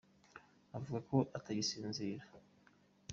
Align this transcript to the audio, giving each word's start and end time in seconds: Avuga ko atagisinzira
Avuga 0.77 0.99
ko 1.09 1.17
atagisinzira 1.37 2.23